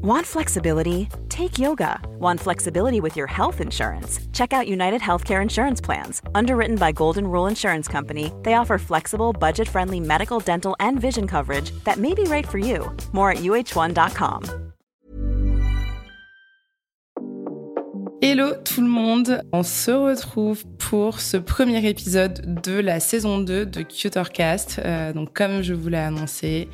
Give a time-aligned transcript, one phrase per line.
[0.00, 1.08] Want flexibility?
[1.28, 1.98] Take yoga.
[2.20, 4.20] Want flexibility with your health insurance?
[4.32, 6.22] Check out United Healthcare Insurance Plans.
[6.36, 11.26] Underwritten by Golden Rule Insurance Company, they offer flexible, budget friendly medical, dental, and vision
[11.26, 12.96] coverage that may be right for you.
[13.12, 14.44] More at uh1.com.
[18.20, 23.66] Hello tout le monde, on se retrouve pour ce premier épisode de la saison 2
[23.66, 24.80] de Cutercast.
[24.84, 26.68] Euh, donc comme je vous l'ai annoncé,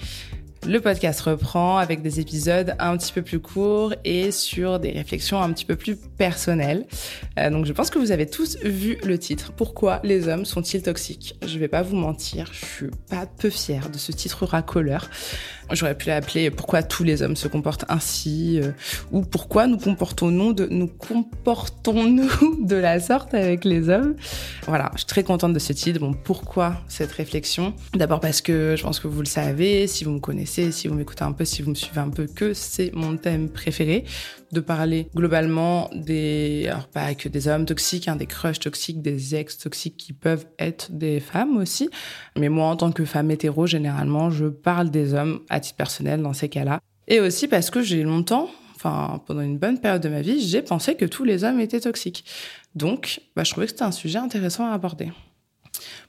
[0.67, 5.43] Le podcast reprend avec des épisodes un petit peu plus courts et sur des réflexions
[5.43, 6.87] un petit peu plus personnelles.
[7.39, 9.53] Euh, donc je pense que vous avez tous vu le titre.
[9.53, 11.37] Pourquoi les hommes sont-ils toxiques?
[11.47, 15.11] Je vais pas vous mentir, je suis pas peu fière de ce titre racoleur.
[15.73, 18.73] J'aurais pu l'appeler Pourquoi tous les hommes se comportent ainsi euh,
[19.13, 24.15] ou Pourquoi nous comportons-nous de, nous comportons-nous de la sorte avec les hommes?
[24.67, 26.01] Voilà, je suis très contente de ce titre.
[26.01, 27.75] Bon, pourquoi cette réflexion?
[27.95, 30.95] D'abord parce que je pense que vous le savez, si vous me connaissez, si vous
[30.95, 34.05] m'écoutez un peu, si vous me suivez un peu, que c'est mon thème préféré
[34.53, 39.35] de parler globalement des, alors pas que des hommes toxiques, hein, des crushs toxiques, des
[39.35, 41.91] ex toxiques qui peuvent être des femmes aussi.
[42.39, 46.23] Mais moi, en tant que femme hétéro, généralement, je parle des hommes à titre personnel
[46.23, 46.81] dans ces cas-là.
[47.09, 50.63] Et aussi parce que j'ai longtemps, enfin pendant une bonne période de ma vie, j'ai
[50.63, 52.25] pensé que tous les hommes étaient toxiques.
[52.75, 55.11] Donc, bah, je trouvais que c'était un sujet intéressant à aborder.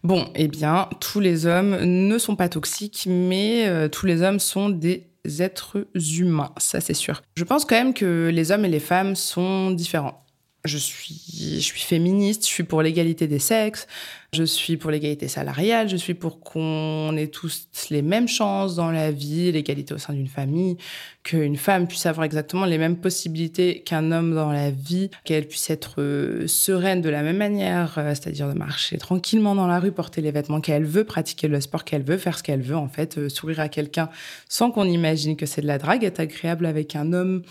[0.04, 4.40] Bon, eh bien, tous les hommes ne sont pas toxiques, mais euh, tous les hommes
[4.40, 5.08] sont des
[5.40, 7.22] êtres humains, ça c'est sûr.
[7.36, 10.25] Je pense quand même que les hommes et les femmes sont différents.
[10.66, 11.22] Je suis,
[11.56, 13.88] je suis féministe, je suis pour l'égalité des sexes,
[14.34, 18.92] je suis pour l'égalité salariale, je suis pour qu'on ait tous les mêmes chances dans
[18.92, 20.78] la vie, l'égalité au sein d'une famille,
[21.24, 25.70] qu'une femme puisse avoir exactement les mêmes possibilités qu'un homme dans la vie, qu'elle puisse
[25.70, 29.92] être euh, sereine de la même manière, euh, c'est-à-dire de marcher tranquillement dans la rue,
[29.92, 32.90] porter les vêtements qu'elle veut, pratiquer le sport qu'elle veut, faire ce qu'elle veut, en
[32.90, 34.10] fait, euh, sourire à quelqu'un
[34.50, 37.44] sans qu'on imagine que c'est de la drague, être agréable avec un homme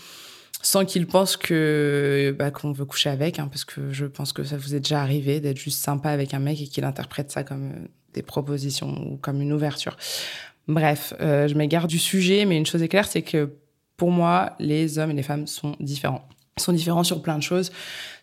[0.65, 4.43] sans qu'il pense que bah, qu'on veut coucher avec, hein, parce que je pense que
[4.43, 7.43] ça vous est déjà arrivé d'être juste sympa avec un mec et qu'il interprète ça
[7.43, 9.95] comme euh, des propositions ou comme une ouverture.
[10.67, 13.51] Bref, euh, je m'égare du sujet, mais une chose est claire, c'est que
[13.95, 16.27] pour moi, les hommes et les femmes sont différents.
[16.57, 17.71] Ils sont différents sur plein de choses,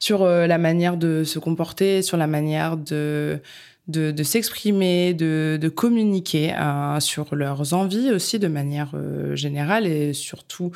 [0.01, 3.41] sur euh, la manière de se comporter, sur la manière de
[3.89, 8.95] de, de s'exprimer, de, de, communiquer hein, sur leurs envies aussi de manière
[9.35, 10.71] générale et surtout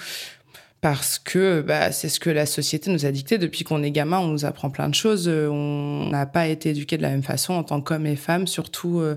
[0.80, 4.18] parce que bah, c'est ce que la société nous a dicté depuis qu'on est gamin.
[4.18, 5.26] On nous apprend plein de choses.
[5.28, 8.46] Euh, on n'a pas été éduqués de la même façon en tant qu'hommes et femmes,
[8.46, 9.00] surtout.
[9.00, 9.16] Euh,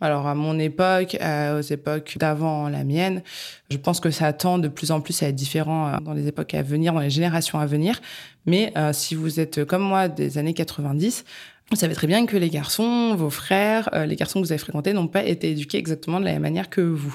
[0.00, 3.22] alors à mon époque, aux époques d'avant la mienne,
[3.68, 6.28] je pense que ça tend de plus en plus à être différent euh, dans les
[6.28, 8.00] époques à venir, dans les générations à venir.
[8.46, 11.24] Mais si vous êtes comme moi des années 90,
[11.70, 14.94] vous savez très bien que les garçons, vos frères, les garçons que vous avez fréquentés
[14.94, 17.14] n'ont pas été éduqués exactement de la même manière que vous.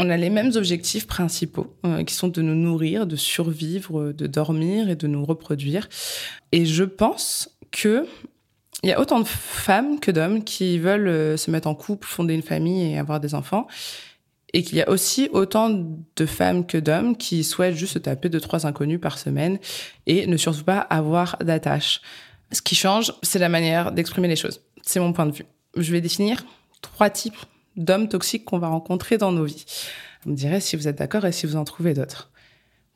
[0.00, 4.28] On a les mêmes objectifs principaux, euh, qui sont de nous nourrir, de survivre, de
[4.28, 5.88] dormir et de nous reproduire.
[6.52, 8.06] Et je pense que
[8.84, 12.06] il y a autant de femmes que d'hommes qui veulent euh, se mettre en couple,
[12.06, 13.66] fonder une famille et avoir des enfants.
[14.54, 18.28] Et qu'il y a aussi autant de femmes que d'hommes qui souhaitent juste se taper
[18.28, 19.58] deux, trois inconnus par semaine
[20.06, 22.02] et ne surtout pas avoir d'attache.
[22.52, 24.60] Ce qui change, c'est la manière d'exprimer les choses.
[24.82, 25.44] C'est mon point de vue.
[25.76, 26.44] Je vais définir
[26.82, 27.36] trois types
[27.78, 29.64] d'hommes toxiques qu'on va rencontrer dans nos vies.
[30.24, 32.30] Vous me direz si vous êtes d'accord et si vous en trouvez d'autres.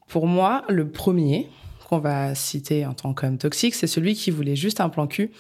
[0.08, 1.48] Pour moi, le premier
[1.88, 5.30] qu'on va citer en tant qu'homme toxique, c'est celui qui voulait juste un plan cul,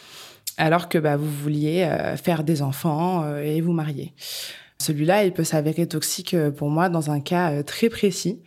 [0.56, 4.12] alors que bah, vous vouliez euh, faire des enfants euh, et vous marier.
[4.78, 8.40] Celui-là, il peut s'avérer toxique euh, pour moi dans un cas très précis.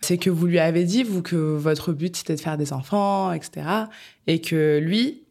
[0.00, 3.32] C'est que vous lui avez dit, vous, que votre but c'était de faire des enfants,
[3.32, 3.66] etc.
[4.28, 5.24] Et que lui,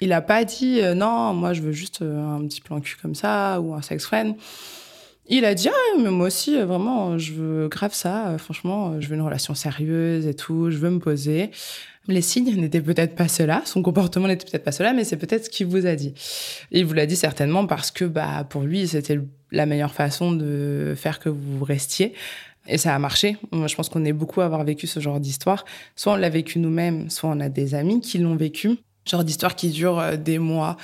[0.00, 2.96] il a pas dit euh, non, moi je veux juste euh, un petit plan cul
[3.00, 4.34] comme ça ou un sex friend.
[5.26, 8.36] Il a dit ah, mais moi aussi euh, vraiment je veux grave ça.
[8.38, 10.70] franchement, je veux une relation sérieuse et tout.
[10.70, 11.50] Je veux me poser.
[12.06, 15.46] Les signes n'étaient peut-être pas cela, son comportement n'était peut-être pas cela, mais c'est peut-être
[15.46, 16.12] ce qu'il vous a dit.
[16.70, 19.18] il vous l'a dit certainement parce que bah pour lui c'était
[19.52, 22.12] la meilleure façon de faire que vous restiez.
[22.66, 23.36] Et ça a marché.
[23.52, 25.64] Je pense qu'on est beaucoup à avoir vécu ce genre d'histoire.
[25.96, 28.78] Soit on l'a vécu nous-mêmes, soit on a des amis qui l'ont vécu
[29.08, 30.76] genre d'histoire qui dure euh, des mois,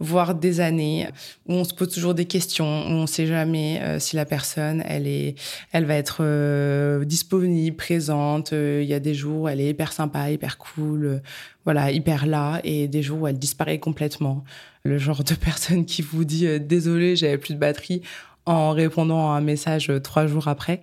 [0.00, 1.08] voire des années,
[1.46, 4.82] où on se pose toujours des questions, où on sait jamais euh, si la personne,
[4.86, 5.36] elle est,
[5.72, 8.52] elle va être euh, disponible, présente.
[8.52, 11.22] Il y a des jours où elle est hyper sympa, hyper cool,
[11.64, 14.44] voilà, hyper là, et des jours où elle disparaît complètement.
[14.82, 18.02] Le genre de personne qui vous dit désolé, j'avais plus de batterie
[18.46, 20.80] en répondant à un message trois jours après.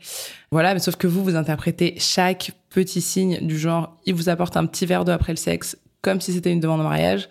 [0.52, 4.56] Voilà, mais sauf que vous, vous interprétez chaque petit signe du genre, il vous apporte
[4.56, 5.76] un petit verre d'eau après le sexe,
[6.06, 7.28] comme si c'était une demande en mariage.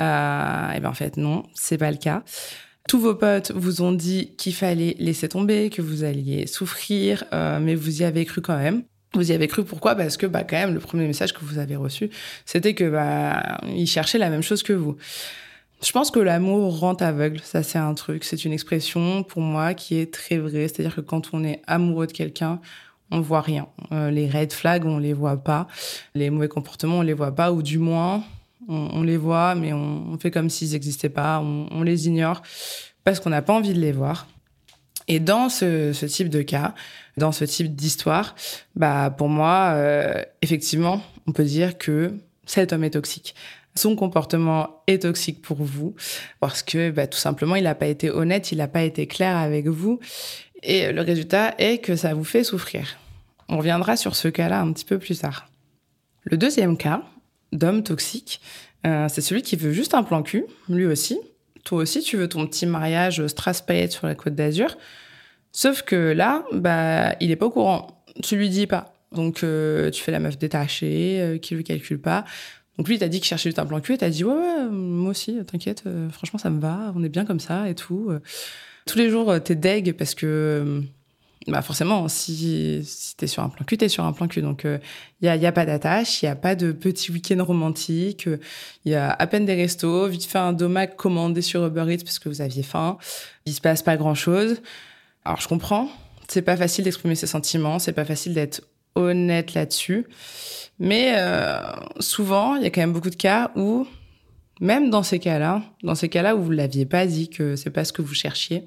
[0.00, 2.22] Euh, et ben en fait non, c'est pas le cas.
[2.88, 7.60] Tous vos potes vous ont dit qu'il fallait laisser tomber, que vous alliez souffrir, euh,
[7.60, 8.82] mais vous y avez cru quand même.
[9.14, 9.94] Vous y avez cru pourquoi?
[9.94, 12.10] Parce que bah quand même le premier message que vous avez reçu,
[12.44, 14.96] c'était que bah il cherchait la même chose que vous.
[15.84, 19.74] Je pense que l'amour rend aveugle, ça c'est un truc, c'est une expression pour moi
[19.74, 22.60] qui est très vraie, c'est-à-dire que quand on est amoureux de quelqu'un,
[23.10, 23.68] on voit rien.
[23.92, 25.66] Euh, les red flags, on les voit pas,
[26.14, 27.52] les mauvais comportements, on les voit pas.
[27.52, 28.22] Ou du moins
[28.68, 32.42] on, les voit mais on, fait comme s'ils n'existaient pas, on, les ignore
[33.04, 34.26] parce qu'on n'a pas envie de les voir.
[35.06, 36.74] Et dans ce, type de cas,
[37.16, 38.34] dans ce type d'histoire,
[38.76, 42.12] bah pour moi, euh, effectivement, on peut dire que
[42.44, 43.34] cet homme est toxique.
[43.74, 45.94] Son comportement est toxique pour vous
[46.40, 49.36] parce que bah, tout simplement il n'a pas été honnête, il n'a pas été clair
[49.36, 50.00] avec vous
[50.62, 52.98] et le résultat est que ça vous fait souffrir.
[53.48, 55.48] On reviendra sur ce cas-là un petit peu plus tard.
[56.24, 57.02] Le deuxième cas
[57.52, 58.40] d'homme toxique,
[58.86, 61.18] euh, c'est celui qui veut juste un plan cul, lui aussi.
[61.64, 64.76] Toi aussi, tu veux ton petit mariage strass sur la côte d'Azur.
[65.52, 68.04] Sauf que là, bah, il est pas au courant.
[68.22, 68.94] Tu lui dis pas.
[69.12, 72.24] Donc, euh, tu fais la meuf détachée, euh, qui lui calcule pas.
[72.76, 74.32] Donc lui, il t'a dit qu'il cherchait juste un plan cul et t'as dit ouais,
[74.32, 77.74] ouais, moi aussi, t'inquiète, euh, franchement, ça me va, on est bien comme ça et
[77.74, 78.10] tout.
[78.88, 78.92] Euh.
[78.92, 80.82] Tous les jours, t'es deg parce que,
[81.46, 84.42] bah forcément, si, si t'es sur un plan cul, t'es sur un plan cul.
[84.42, 87.42] Donc il y, a, y a pas d'attache, il y a pas de petit week-end
[87.44, 88.28] romantique,
[88.84, 92.04] il y a à peine des restos, vite fait un domac commandé sur Uber Eats
[92.04, 92.98] parce que vous aviez faim.
[93.46, 94.60] Il se passe pas grand-chose.
[95.24, 95.88] Alors je comprends,
[96.28, 98.62] c'est pas facile d'exprimer ses sentiments, c'est pas facile d'être
[98.94, 100.06] honnête là-dessus.
[100.78, 101.60] Mais euh,
[102.00, 103.86] souvent, il y a quand même beaucoup de cas où,
[104.60, 107.84] même dans ces cas-là, dans ces cas-là où vous l'aviez pas dit que c'est pas
[107.84, 108.64] ce que vous cherchiez,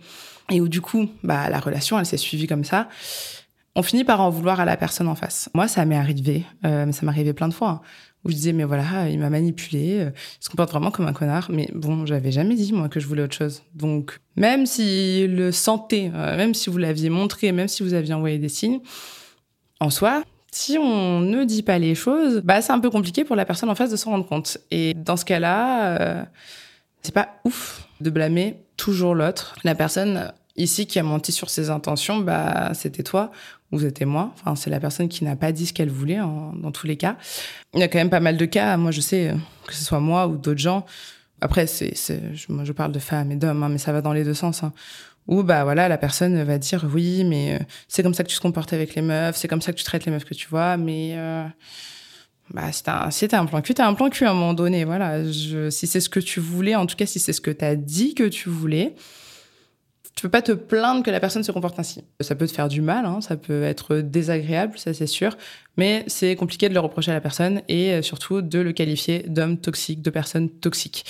[0.49, 2.89] et où du coup, bah la relation, elle s'est suivie comme ça,
[3.75, 5.49] on finit par en vouloir à la personne en face.
[5.53, 7.69] Moi, ça m'est arrivé, euh, ça m'est arrivé plein de fois.
[7.69, 7.81] Hein,
[8.23, 11.13] où je disais mais voilà il m'a manipulé euh, il se comporte vraiment comme un
[11.13, 15.35] connard mais bon j'avais jamais dit moi que je voulais autre chose donc même s'il
[15.35, 18.79] le sentait euh, même si vous l'aviez montré même si vous aviez envoyé des signes
[19.79, 23.35] en soi si on ne dit pas les choses, bah c'est un peu compliqué pour
[23.35, 24.57] la personne en face de s'en rendre compte.
[24.69, 26.23] Et dans ce cas-là, euh,
[27.01, 29.55] c'est pas ouf de blâmer toujours l'autre.
[29.63, 33.31] La personne ici qui a menti sur ses intentions, bah c'était toi
[33.71, 34.33] ou c'était moi.
[34.35, 37.15] Enfin, c'est la personne qui n'a pas dit ce qu'elle voulait dans tous les cas.
[37.73, 38.75] Il y a quand même pas mal de cas.
[38.75, 39.33] Moi, je sais
[39.65, 40.85] que ce soit moi ou d'autres gens.
[41.39, 41.93] Après, c'est,
[42.49, 44.63] moi, je parle de femmes et d'hommes, hein, mais ça va dans les deux sens.
[44.63, 44.73] Hein
[45.31, 48.35] où bah voilà la personne va dire oui mais euh, c'est comme ça que tu
[48.35, 50.47] te comportes avec les meufs c'est comme ça que tu traites les meufs que tu
[50.49, 51.45] vois mais euh,
[52.53, 52.83] bah si
[53.25, 55.23] un, un plan cul t'as un plan cul à un moment donné voilà.
[55.71, 58.13] Si c'est ce que tu voulais en tout cas si c'est ce que t'as dit
[58.13, 58.93] que tu voulais
[60.15, 62.03] tu peux pas te plaindre que la personne se comporte ainsi.
[62.19, 65.37] Ça peut te faire du mal, hein, ça peut être désagréable, ça c'est sûr,
[65.77, 69.23] mais c'est compliqué de le reprocher à la personne et euh, surtout de le qualifier
[69.27, 71.05] d'homme toxique, de personne toxique,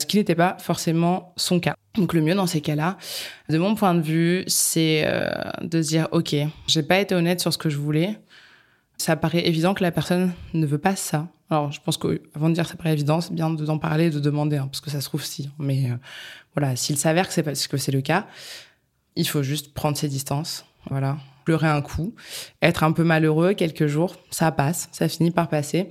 [0.00, 1.74] ce qui n'était pas forcément son cas.
[1.96, 2.96] Donc le mieux dans ces cas-là,
[3.48, 5.30] de mon point de vue, c'est euh,
[5.60, 6.34] de se dire ok,
[6.66, 8.18] j'ai pas été honnête sur ce que je voulais.
[8.98, 11.28] Ça paraît évident que la personne ne veut pas ça.
[11.50, 14.56] Alors, je pense qu'avant de dire ça paraît évident, c'est bien d'en parler, de demander,
[14.56, 15.50] hein, parce que ça se trouve si.
[15.58, 15.96] Mais euh,
[16.54, 18.26] voilà, s'il s'avère que c'est parce que c'est le cas,
[19.14, 20.64] il faut juste prendre ses distances.
[20.90, 22.14] Voilà, pleurer un coup,
[22.62, 25.88] être un peu malheureux quelques jours, ça passe, ça finit par passer,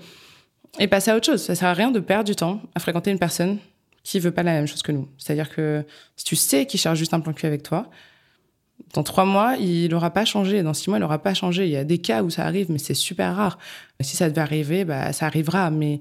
[0.80, 1.42] et passer à autre chose.
[1.42, 3.58] Ça sert à rien de perdre du temps à fréquenter une personne
[4.04, 5.10] qui veut pas la même chose que nous.
[5.18, 5.84] C'est-à-dire que
[6.16, 7.90] si tu sais qu'il cherche juste un plan cul avec toi,
[8.94, 10.64] dans trois mois, il n'aura pas changé.
[10.64, 11.66] Dans six mois, il n'aura pas changé.
[11.66, 13.58] Il y a des cas où ça arrive, mais c'est super rare.
[14.00, 15.70] Si ça devait arriver, bah, ça arrivera.
[15.70, 16.00] Mais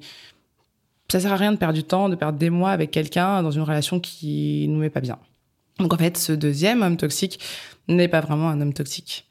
[1.11, 3.51] ça sert à rien de perdre du temps, de perdre des mois avec quelqu'un dans
[3.51, 5.19] une relation qui nous met pas bien.
[5.79, 7.41] Donc en fait, ce deuxième homme toxique
[7.89, 9.27] n'est pas vraiment un homme toxique.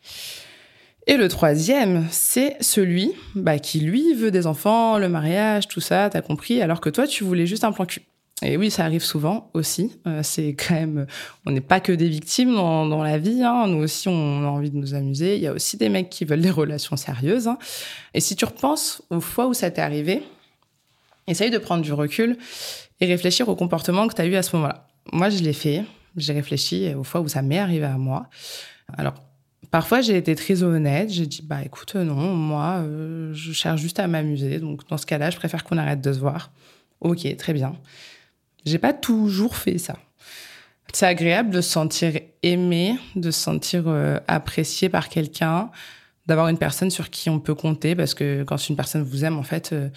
[1.07, 6.09] Et le troisième, c'est celui bah, qui, lui, veut des enfants, le mariage, tout ça,
[6.09, 8.03] t'as compris, alors que toi, tu voulais juste un plan cul.
[8.43, 9.97] Et oui, ça arrive souvent aussi.
[10.05, 11.07] Euh, c'est quand même,
[11.45, 13.41] on n'est pas que des victimes dans, la vie.
[13.43, 13.67] Hein.
[13.67, 15.37] Nous aussi, on a envie de nous amuser.
[15.37, 17.47] Il y a aussi des mecs qui veulent des relations sérieuses.
[17.47, 17.57] Hein.
[18.13, 20.23] Et si tu repenses aux fois où ça t'est arrivé,
[21.27, 22.37] essaye de prendre du recul
[22.99, 24.87] et réfléchir au comportement que tu as eu à ce moment-là.
[25.11, 25.83] Moi, je l'ai fait.
[26.15, 28.27] J'ai réfléchi aux fois où ça m'est arrivé à moi.
[28.97, 29.15] Alors,
[29.71, 31.09] parfois, j'ai été très honnête.
[31.09, 34.59] J'ai dit, bah écoute, non, moi, euh, je cherche juste à m'amuser.
[34.59, 36.51] Donc, dans ce cas-là, je préfère qu'on arrête de se voir.
[37.01, 37.75] Ok, très bien.
[38.65, 39.97] J'ai pas toujours fait ça.
[40.93, 45.71] C'est agréable de se sentir aimé, de se sentir euh, apprécié par quelqu'un,
[46.27, 49.39] d'avoir une personne sur qui on peut compter parce que quand une personne vous aime,
[49.39, 49.89] en fait, euh,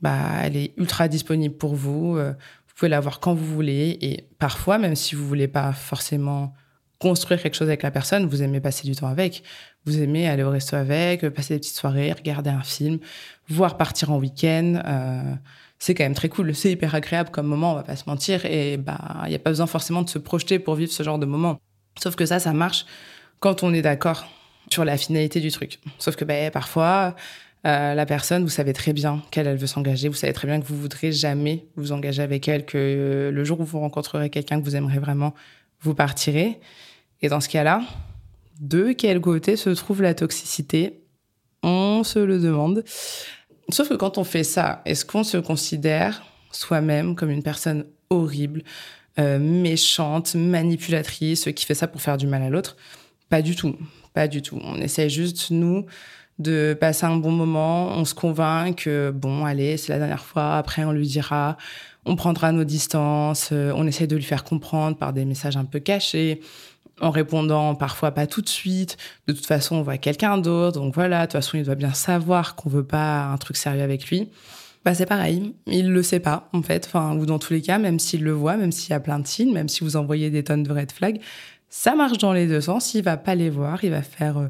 [0.00, 2.16] bah, elle est ultra disponible pour vous.
[2.16, 2.30] Euh,
[2.66, 6.54] vous pouvez la voir quand vous voulez et parfois, même si vous voulez pas forcément
[6.98, 9.42] construire quelque chose avec la personne, vous aimez passer du temps avec.
[9.84, 12.98] Vous aimez aller au resto avec, passer des petites soirées, regarder un film,
[13.48, 14.82] voir partir en week-end
[15.80, 16.54] c'est quand même très cool.
[16.54, 18.44] C'est hyper agréable comme moment, on va pas se mentir.
[18.44, 21.18] Et bah, il n'y a pas besoin forcément de se projeter pour vivre ce genre
[21.18, 21.58] de moment.
[22.00, 22.84] Sauf que ça, ça marche
[23.40, 24.26] quand on est d'accord
[24.70, 25.80] sur la finalité du truc.
[25.98, 27.16] Sauf que bah, parfois,
[27.66, 30.60] euh, la personne, vous savez très bien qu'elle elle veut s'engager, vous savez très bien
[30.60, 34.28] que vous voudrez jamais vous engager avec elle, que euh, le jour où vous rencontrerez
[34.28, 35.34] quelqu'un que vous aimerez vraiment,
[35.80, 36.60] vous partirez.
[37.22, 37.82] Et dans ce cas-là,
[38.60, 41.00] de quel côté se trouve la toxicité?
[41.62, 42.84] On se le demande.
[43.72, 48.62] Sauf que quand on fait ça, est-ce qu'on se considère soi-même comme une personne horrible,
[49.18, 52.76] euh, méchante, manipulatrice, qui fait ça pour faire du mal à l'autre?
[53.28, 53.76] Pas du tout,
[54.14, 54.58] pas du tout.
[54.62, 55.86] On essaie juste, nous,
[56.38, 57.88] de passer un bon moment.
[57.88, 60.56] On se convainc que, bon, allez, c'est la dernière fois.
[60.56, 61.56] Après, on lui dira,
[62.04, 63.50] on prendra nos distances.
[63.52, 66.40] Euh, on essaie de lui faire comprendre par des messages un peu cachés,
[67.00, 68.96] en répondant parfois pas tout de suite.
[69.26, 70.80] De toute façon, on voit quelqu'un d'autre.
[70.80, 73.82] Donc voilà, de toute façon, il doit bien savoir qu'on veut pas un truc sérieux
[73.82, 74.28] avec lui.
[74.84, 75.54] Bah, c'est pareil.
[75.66, 76.86] Il le sait pas, en fait.
[76.86, 79.18] Enfin, ou dans tous les cas, même s'il le voit, même s'il y a plein
[79.18, 81.20] de signes, même si vous envoyez des tonnes de red flags,
[81.68, 82.94] ça marche dans les deux sens.
[82.94, 83.84] Il va pas les voir.
[83.84, 84.48] Il va faire, euh,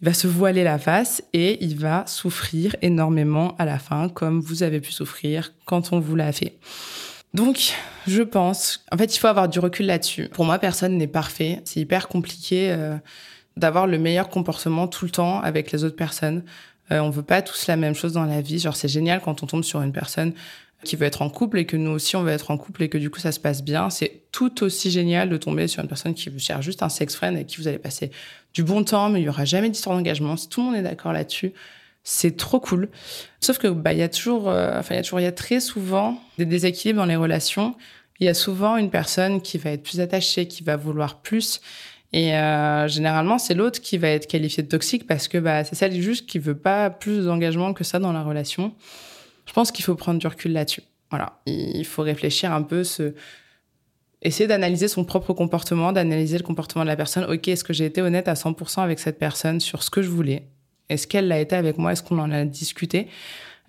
[0.00, 4.40] il va se voiler la face et il va souffrir énormément à la fin, comme
[4.40, 6.58] vous avez pu souffrir quand on vous l'a fait.
[7.34, 7.74] Donc,
[8.06, 10.28] je pense, en fait, il faut avoir du recul là-dessus.
[10.28, 11.60] Pour moi, personne n'est parfait.
[11.64, 12.96] C'est hyper compliqué euh,
[13.56, 16.44] d'avoir le meilleur comportement tout le temps avec les autres personnes.
[16.90, 18.58] Euh, on veut pas tous la même chose dans la vie.
[18.58, 20.34] Genre, c'est génial quand on tombe sur une personne
[20.84, 22.88] qui veut être en couple et que nous aussi on veut être en couple et
[22.88, 23.88] que du coup ça se passe bien.
[23.88, 27.38] C'est tout aussi génial de tomber sur une personne qui cherche juste un sex friend
[27.38, 28.10] et qui vous allez passer
[28.52, 30.36] du bon temps, mais il y aura jamais d'histoire d'engagement.
[30.36, 31.52] Si tout le monde est d'accord là-dessus,
[32.04, 32.88] c'est trop cool.
[33.40, 35.26] Sauf que bah il y a toujours, euh, enfin il y a toujours, il y
[35.26, 37.76] a très souvent des déséquilibres dans les relations.
[38.20, 41.60] Il y a souvent une personne qui va être plus attachée, qui va vouloir plus.
[42.12, 45.74] Et euh, généralement, c'est l'autre qui va être qualifié de toxique parce que bah, c'est
[45.74, 48.74] celle juste qui veut pas plus d'engagement que ça dans la relation.
[49.46, 50.82] Je pense qu'il faut prendre du recul là-dessus.
[51.10, 53.14] Voilà, il faut réfléchir un peu, se...
[54.22, 57.24] essayer d'analyser son propre comportement, d'analyser le comportement de la personne.
[57.24, 60.08] Ok, est-ce que j'ai été honnête à 100% avec cette personne sur ce que je
[60.08, 60.48] voulais?
[60.88, 61.92] Est-ce qu'elle l'a été avec moi?
[61.92, 63.08] Est-ce qu'on en a discuté?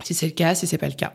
[0.03, 1.13] Si c'est le cas, si c'est pas le cas.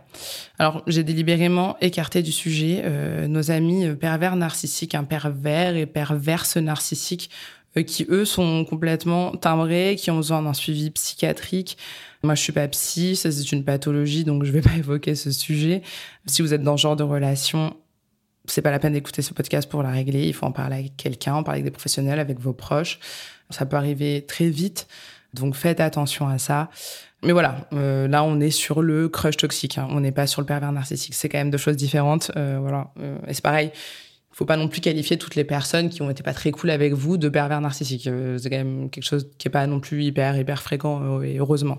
[0.59, 5.85] Alors, j'ai délibérément écarté du sujet euh, nos amis euh, pervers narcissiques, un pervers et
[5.85, 7.29] perverse narcissiques,
[7.77, 11.77] euh, qui eux sont complètement timbrés, qui ont besoin d'un suivi psychiatrique,
[12.23, 15.31] moi, je suis pas psy, ça c'est une pathologie, donc je vais pas évoquer ce
[15.31, 15.83] sujet.
[16.27, 17.77] Si vous êtes dans ce genre de relation,
[18.47, 20.27] c'est pas la peine d'écouter ce podcast pour la régler.
[20.27, 22.99] Il faut en parler avec quelqu'un, en parler avec des professionnels, avec vos proches.
[23.51, 24.89] Ça peut arriver très vite,
[25.41, 26.69] donc faites attention à ça.
[27.25, 29.89] Mais voilà, euh, là on est sur le crush toxique, hein.
[29.91, 31.15] on n'est pas sur le pervers narcissique.
[31.15, 32.31] C'est quand même deux choses différentes.
[32.37, 33.71] Euh, voilà, euh, et c'est pareil
[34.31, 36.93] faut pas non plus qualifier toutes les personnes qui ont été pas très cool avec
[36.93, 38.05] vous de pervers narcissiques.
[38.05, 41.79] C'est quand même quelque chose qui est pas non plus hyper hyper fréquent et heureusement.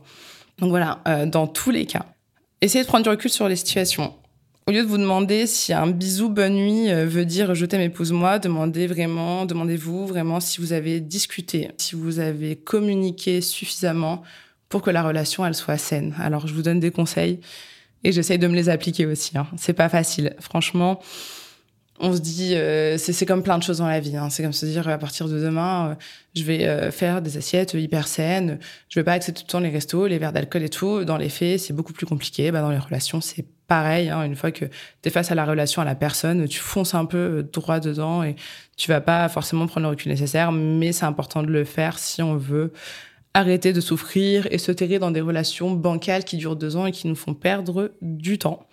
[0.57, 2.05] Donc voilà, dans tous les cas,
[2.59, 4.13] essayez de prendre du recul sur les situations.
[4.69, 8.37] Au lieu de vous demander si un bisou bonne nuit veut dire je t'aime épouse-moi,
[8.37, 14.21] demandez vraiment, demandez-vous vraiment si vous avez discuté, si vous avez communiqué suffisamment
[14.69, 16.13] pour que la relation elle soit saine.
[16.19, 17.39] Alors je vous donne des conseils
[18.03, 19.35] et j'essaye de me les appliquer aussi.
[19.39, 19.47] Hein.
[19.57, 20.99] C'est pas facile, franchement
[21.99, 24.15] on se dit, euh, c'est comme plein de choses dans la vie.
[24.15, 24.29] Hein.
[24.29, 25.95] C'est comme se dire, à partir de demain, euh,
[26.33, 28.59] je vais euh, faire des assiettes hyper saines.
[28.87, 31.03] Je vais pas accepter tout le temps les restos, les verres d'alcool et tout.
[31.03, 32.51] Dans les faits, c'est beaucoup plus compliqué.
[32.51, 34.09] Bah, dans les relations, c'est pareil.
[34.09, 34.23] Hein.
[34.23, 34.71] Une fois que tu
[35.05, 38.37] es face à la relation, à la personne, tu fonces un peu droit dedans et
[38.77, 40.53] tu vas pas forcément prendre le recul nécessaire.
[40.53, 42.71] Mais c'est important de le faire si on veut
[43.33, 46.91] arrêter de souffrir et se terrer dans des relations bancales qui durent deux ans et
[46.91, 48.67] qui nous font perdre du temps.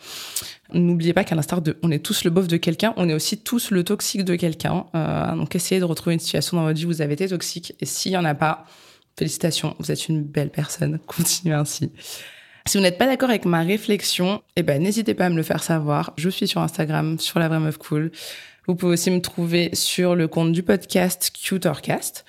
[0.72, 3.38] N'oubliez pas qu'à l'instar de, on est tous le bof de quelqu'un, on est aussi
[3.38, 4.86] tous le toxique de quelqu'un.
[4.94, 7.74] Euh, donc essayez de retrouver une situation dans votre vie où vous avez été toxique.
[7.80, 8.64] Et s'il y en a pas,
[9.18, 10.98] félicitations, vous êtes une belle personne.
[11.06, 11.92] Continuez ainsi.
[12.66, 15.44] Si vous n'êtes pas d'accord avec ma réflexion, eh ben n'hésitez pas à me le
[15.44, 16.12] faire savoir.
[16.16, 18.10] Je suis sur Instagram, sur la vraie meuf cool.
[18.66, 22.24] Vous pouvez aussi me trouver sur le compte du podcast Cutercast.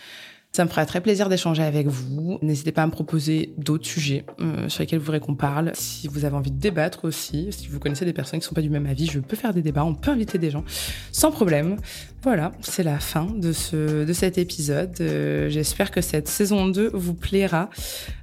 [0.58, 2.40] Ça me fera très plaisir d'échanger avec vous.
[2.42, 5.70] N'hésitez pas à me proposer d'autres sujets euh, sur lesquels vous voudrez qu'on parle.
[5.76, 8.56] Si vous avez envie de débattre aussi, si vous connaissez des personnes qui ne sont
[8.56, 10.64] pas du même avis, je peux faire des débats, on peut inviter des gens
[11.12, 11.78] sans problème.
[12.24, 14.96] Voilà, c'est la fin de, ce, de cet épisode.
[15.00, 17.70] Euh, j'espère que cette saison 2 vous plaira.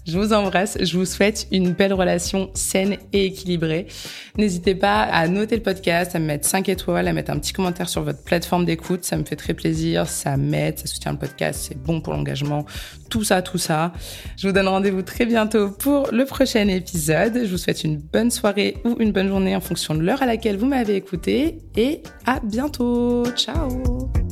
[0.06, 3.86] Je vous embrasse, je vous souhaite une belle relation saine et équilibrée.
[4.36, 7.52] N'hésitez pas à noter le podcast, à me mettre 5 étoiles, à mettre un petit
[7.52, 9.04] commentaire sur votre plateforme d'écoute.
[9.04, 12.12] Ça me fait très plaisir, ça m'aide, ça soutient le podcast, c'est bon pour
[13.10, 13.92] Tout ça, tout ça.
[14.36, 17.40] Je vous donne rendez-vous très bientôt pour le prochain épisode.
[17.44, 20.26] Je vous souhaite une bonne soirée ou une bonne journée en fonction de l'heure à
[20.26, 21.58] laquelle vous m'avez écouté.
[21.76, 23.24] Et à bientôt.
[23.36, 24.23] Ciao